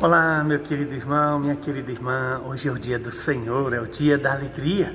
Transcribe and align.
Olá, 0.00 0.44
meu 0.44 0.60
querido 0.60 0.94
irmão, 0.94 1.40
minha 1.40 1.56
querida 1.56 1.90
irmã. 1.90 2.40
Hoje 2.46 2.68
é 2.68 2.70
o 2.70 2.78
dia 2.78 3.00
do 3.00 3.10
Senhor, 3.10 3.74
é 3.74 3.80
o 3.80 3.86
dia 3.88 4.16
da 4.16 4.32
alegria, 4.32 4.94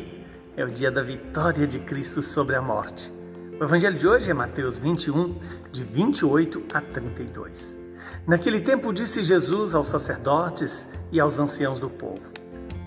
é 0.56 0.64
o 0.64 0.72
dia 0.72 0.90
da 0.90 1.04
vitória 1.04 1.68
de 1.68 1.78
Cristo 1.78 2.22
sobre 2.22 2.56
a 2.56 2.62
morte. 2.62 3.12
O 3.60 3.66
evangelho 3.66 3.98
de 3.98 4.08
hoje 4.08 4.32
é 4.32 4.34
Mateus 4.34 4.78
21, 4.78 5.38
de 5.74 5.84
28 5.84 6.64
a 6.74 6.80
32. 6.80 7.78
Naquele 8.26 8.62
tempo 8.62 8.94
disse 8.94 9.26
Jesus 9.26 9.76
aos 9.76 9.90
sacerdotes 9.90 10.88
e 11.12 11.20
aos 11.20 11.38
anciãos 11.38 11.82
do 11.82 11.90
povo: 11.90 12.22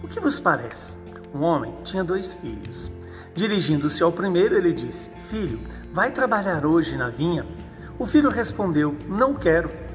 O 0.03 0.09
que 0.09 0.19
vos 0.19 0.41
parece? 0.41 0.97
Um 1.35 1.43
homem 1.43 1.75
tinha 1.85 2.03
dois 2.03 2.33
filhos. 2.33 2.91
Dirigindo-se 3.35 4.03
ao 4.03 4.11
primeiro, 4.11 4.57
ele 4.57 4.73
disse: 4.73 5.11
Filho, 5.29 5.61
vai 5.93 6.11
trabalhar 6.11 6.65
hoje 6.65 6.97
na 6.97 7.11
vinha? 7.11 7.45
O 7.99 8.07
filho 8.07 8.31
respondeu: 8.31 8.97
Não 9.07 9.35
quero 9.35 9.86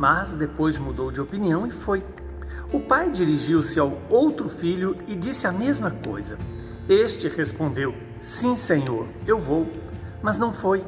mas 0.00 0.32
depois 0.32 0.78
mudou 0.78 1.12
de 1.12 1.20
opinião 1.20 1.66
e 1.66 1.70
foi. 1.70 2.02
O 2.72 2.80
pai 2.80 3.10
dirigiu-se 3.10 3.78
ao 3.78 4.00
outro 4.08 4.48
filho 4.48 4.96
e 5.06 5.14
disse 5.14 5.46
a 5.46 5.52
mesma 5.52 5.90
coisa. 5.90 6.38
Este 6.88 7.28
respondeu: 7.28 7.94
Sim, 8.22 8.56
senhor, 8.56 9.06
eu 9.26 9.38
vou. 9.38 9.70
Mas 10.22 10.38
não 10.38 10.54
foi. 10.54 10.82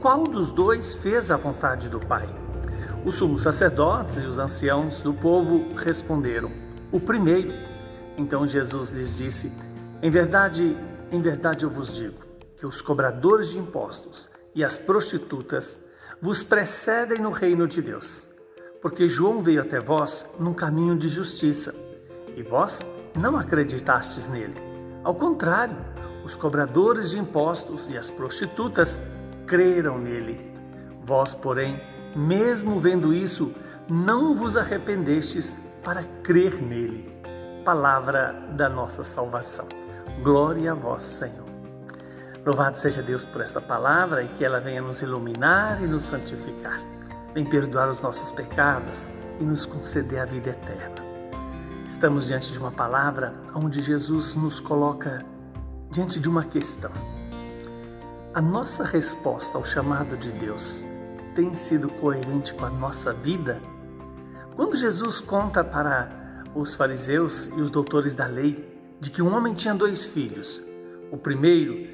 Qual 0.00 0.24
dos 0.24 0.50
dois 0.50 0.94
fez 0.94 1.30
a 1.30 1.36
vontade 1.36 1.90
do 1.90 2.00
pai? 2.00 2.26
Os 3.04 3.16
sumos 3.16 3.42
sacerdotes 3.42 4.16
e 4.16 4.26
os 4.26 4.38
anciãos 4.38 5.02
do 5.02 5.12
povo 5.12 5.74
responderam: 5.76 6.50
O 6.90 6.98
primeiro. 6.98 7.52
Então 8.16 8.46
Jesus 8.46 8.88
lhes 8.88 9.14
disse: 9.14 9.52
Em 10.00 10.10
verdade, 10.10 10.74
em 11.12 11.20
verdade 11.20 11.66
eu 11.66 11.68
vos 11.68 11.94
digo 11.94 12.24
que 12.56 12.64
os 12.64 12.80
cobradores 12.80 13.50
de 13.50 13.58
impostos 13.58 14.30
e 14.54 14.64
as 14.64 14.78
prostitutas 14.78 15.78
vos 16.22 16.42
precedem 16.42 17.18
no 17.18 17.30
reino 17.30 17.68
de 17.68 17.82
Deus 17.82 18.34
porque 18.86 19.08
João 19.08 19.42
veio 19.42 19.62
até 19.62 19.80
vós 19.80 20.24
num 20.38 20.54
caminho 20.54 20.96
de 20.96 21.08
justiça, 21.08 21.74
e 22.36 22.42
vós 22.44 22.86
não 23.16 23.36
acreditastes 23.36 24.28
nele. 24.28 24.54
Ao 25.02 25.12
contrário, 25.12 25.76
os 26.24 26.36
cobradores 26.36 27.10
de 27.10 27.18
impostos 27.18 27.90
e 27.90 27.98
as 27.98 28.12
prostitutas 28.12 29.02
creram 29.44 29.98
nele. 29.98 30.54
Vós, 31.04 31.34
porém, 31.34 31.82
mesmo 32.14 32.78
vendo 32.78 33.12
isso, 33.12 33.52
não 33.90 34.36
vos 34.36 34.56
arrependestes 34.56 35.58
para 35.82 36.04
crer 36.22 36.62
nele. 36.62 37.12
Palavra 37.64 38.40
da 38.52 38.68
nossa 38.68 39.02
salvação. 39.02 39.66
Glória 40.22 40.70
a 40.70 40.74
vós, 40.76 41.02
Senhor. 41.02 41.44
Louvado 42.44 42.78
seja 42.78 43.02
Deus 43.02 43.24
por 43.24 43.40
esta 43.40 43.60
palavra 43.60 44.22
e 44.22 44.28
que 44.28 44.44
ela 44.44 44.60
venha 44.60 44.80
nos 44.80 45.02
iluminar 45.02 45.82
e 45.82 45.88
nos 45.88 46.04
santificar. 46.04 46.80
Vem 47.36 47.44
perdoar 47.44 47.90
os 47.90 48.00
nossos 48.00 48.32
pecados 48.32 49.06
e 49.38 49.44
nos 49.44 49.66
conceder 49.66 50.20
a 50.20 50.24
vida 50.24 50.48
eterna. 50.48 51.04
Estamos 51.86 52.26
diante 52.26 52.50
de 52.50 52.58
uma 52.58 52.70
palavra 52.70 53.34
onde 53.54 53.82
Jesus 53.82 54.34
nos 54.34 54.58
coloca 54.58 55.22
diante 55.90 56.18
de 56.18 56.30
uma 56.30 56.44
questão. 56.44 56.90
A 58.32 58.40
nossa 58.40 58.84
resposta 58.84 59.58
ao 59.58 59.66
chamado 59.66 60.16
de 60.16 60.32
Deus 60.32 60.82
tem 61.34 61.52
sido 61.52 61.90
coerente 62.00 62.54
com 62.54 62.64
a 62.64 62.70
nossa 62.70 63.12
vida? 63.12 63.60
Quando 64.54 64.74
Jesus 64.74 65.20
conta 65.20 65.62
para 65.62 66.42
os 66.54 66.74
fariseus 66.74 67.48
e 67.48 67.60
os 67.60 67.68
doutores 67.68 68.14
da 68.14 68.26
lei 68.26 68.66
de 68.98 69.10
que 69.10 69.20
um 69.20 69.36
homem 69.36 69.52
tinha 69.52 69.74
dois 69.74 70.06
filhos, 70.06 70.62
o 71.12 71.18
primeiro, 71.18 71.86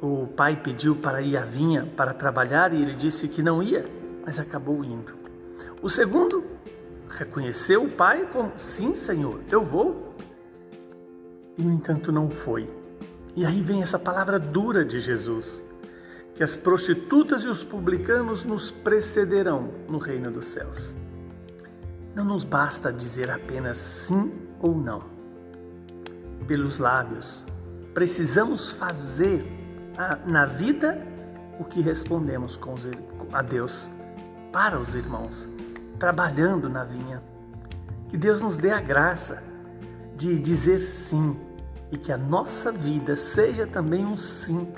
o 0.00 0.26
pai 0.28 0.56
pediu 0.56 0.96
para 0.96 1.20
ir 1.20 1.36
à 1.36 1.42
vinha 1.42 1.92
para 1.94 2.14
trabalhar 2.14 2.72
e 2.72 2.80
ele 2.80 2.94
disse 2.94 3.28
que 3.28 3.42
não 3.42 3.62
ia 3.62 3.95
mas 4.26 4.40
acabou 4.40 4.84
indo. 4.84 5.14
O 5.80 5.88
segundo 5.88 6.44
reconheceu 7.08 7.84
o 7.84 7.90
pai 7.90 8.28
como: 8.32 8.52
sim, 8.58 8.92
Senhor, 8.92 9.40
eu 9.50 9.64
vou. 9.64 10.14
E 11.56 11.62
no 11.62 11.72
entanto 11.72 12.10
não 12.10 12.28
foi. 12.28 12.68
E 13.36 13.46
aí 13.46 13.62
vem 13.62 13.82
essa 13.82 13.98
palavra 13.98 14.40
dura 14.40 14.84
de 14.84 15.00
Jesus: 15.00 15.62
que 16.34 16.42
as 16.42 16.56
prostitutas 16.56 17.42
e 17.42 17.48
os 17.48 17.62
publicanos 17.62 18.44
nos 18.44 18.72
precederão 18.72 19.70
no 19.88 19.98
reino 19.98 20.30
dos 20.30 20.46
céus. 20.46 20.96
Não 22.12 22.24
nos 22.24 22.44
basta 22.44 22.92
dizer 22.92 23.30
apenas 23.30 23.78
sim 23.78 24.32
ou 24.58 24.74
não. 24.74 25.02
Pelos 26.48 26.78
lábios, 26.78 27.44
precisamos 27.94 28.70
fazer 28.70 29.44
na 30.26 30.46
vida 30.46 31.00
o 31.58 31.64
que 31.64 31.80
respondemos 31.80 32.58
a 33.32 33.42
Deus 33.42 33.88
para 34.56 34.80
os 34.80 34.94
irmãos, 34.94 35.46
trabalhando 35.98 36.66
na 36.66 36.82
vinha. 36.82 37.22
Que 38.08 38.16
Deus 38.16 38.40
nos 38.40 38.56
dê 38.56 38.70
a 38.70 38.80
graça 38.80 39.42
de 40.16 40.38
dizer 40.38 40.78
sim 40.78 41.38
e 41.92 41.98
que 41.98 42.10
a 42.10 42.16
nossa 42.16 42.72
vida 42.72 43.18
seja 43.18 43.66
também 43.66 44.02
um 44.02 44.16
sim 44.16 44.72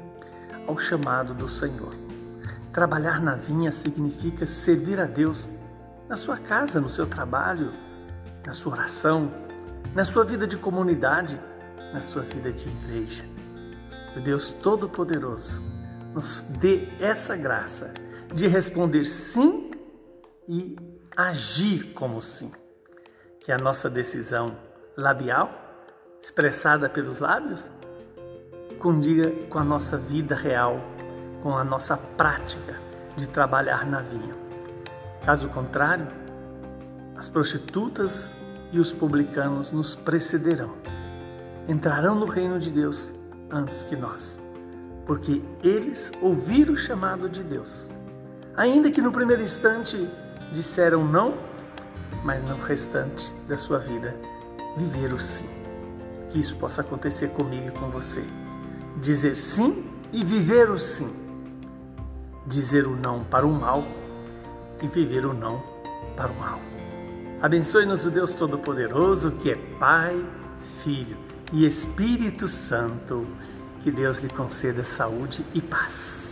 ao 0.66 0.76
chamado 0.80 1.32
do 1.32 1.48
Senhor. 1.48 1.94
Trabalhar 2.72 3.20
na 3.20 3.36
vinha 3.36 3.70
significa 3.70 4.46
servir 4.46 4.98
a 4.98 5.04
Deus 5.04 5.48
na 6.08 6.16
sua 6.16 6.38
casa, 6.38 6.80
no 6.80 6.90
seu 6.90 7.06
trabalho, 7.06 7.72
na 8.44 8.52
sua 8.52 8.72
oração, 8.72 9.30
na 9.94 10.04
sua 10.04 10.24
vida 10.24 10.44
de 10.44 10.56
comunidade, 10.56 11.40
na 11.94 12.02
sua 12.02 12.22
vida 12.22 12.52
de 12.52 12.68
igreja. 12.68 13.22
Que 14.12 14.18
Deus 14.18 14.50
Todo-Poderoso 14.50 15.62
nos 16.12 16.42
dê 16.58 16.88
essa 16.98 17.36
graça 17.36 17.92
de 18.34 18.48
responder 18.48 19.04
sim 19.04 19.67
e 20.48 20.74
agir 21.14 21.92
como 21.92 22.22
sim. 22.22 22.50
Que 23.40 23.52
a 23.52 23.58
nossa 23.58 23.90
decisão 23.90 24.56
labial, 24.96 25.52
expressada 26.22 26.88
pelos 26.88 27.18
lábios, 27.18 27.70
condiga 28.78 29.30
com 29.48 29.58
a 29.58 29.64
nossa 29.64 29.98
vida 29.98 30.34
real, 30.34 30.80
com 31.42 31.56
a 31.56 31.62
nossa 31.62 31.96
prática 31.96 32.76
de 33.16 33.28
trabalhar 33.28 33.86
na 33.86 34.00
vinha. 34.00 34.34
Caso 35.24 35.48
contrário, 35.48 36.06
as 37.16 37.28
prostitutas 37.28 38.32
e 38.72 38.78
os 38.78 38.92
publicanos 38.92 39.72
nos 39.72 39.94
precederão, 39.94 40.74
entrarão 41.66 42.14
no 42.14 42.26
reino 42.26 42.58
de 42.58 42.70
Deus 42.70 43.12
antes 43.50 43.82
que 43.82 43.96
nós, 43.96 44.38
porque 45.06 45.42
eles 45.62 46.12
ouviram 46.22 46.74
o 46.74 46.78
chamado 46.78 47.28
de 47.28 47.42
Deus, 47.42 47.90
ainda 48.56 48.90
que 48.90 49.02
no 49.02 49.10
primeiro 49.10 49.42
instante 49.42 50.08
disseram 50.52 51.04
não, 51.04 51.34
mas 52.24 52.42
no 52.42 52.56
restante 52.56 53.32
da 53.46 53.56
sua 53.56 53.78
vida 53.78 54.14
viver 54.76 55.12
o 55.12 55.20
sim. 55.20 55.48
Que 56.30 56.40
isso 56.40 56.56
possa 56.56 56.82
acontecer 56.82 57.28
comigo 57.28 57.68
e 57.68 57.78
com 57.78 57.90
você. 57.90 58.24
Dizer 59.00 59.36
sim 59.36 59.90
e 60.12 60.24
viver 60.24 60.70
o 60.70 60.78
sim. 60.78 61.10
Dizer 62.46 62.86
o 62.86 62.96
não 62.96 63.24
para 63.24 63.46
o 63.46 63.52
mal 63.52 63.84
e 64.82 64.88
viver 64.88 65.24
o 65.26 65.34
não 65.34 65.62
para 66.16 66.30
o 66.30 66.38
mal. 66.38 66.60
Abençoe-nos 67.40 68.04
o 68.04 68.10
Deus 68.10 68.32
Todo-Poderoso, 68.34 69.30
que 69.30 69.50
é 69.50 69.56
Pai, 69.78 70.24
Filho 70.82 71.16
e 71.52 71.64
Espírito 71.64 72.48
Santo. 72.48 73.26
Que 73.82 73.92
Deus 73.92 74.18
lhe 74.18 74.28
conceda 74.28 74.84
saúde 74.84 75.44
e 75.54 75.60
paz. 75.60 76.27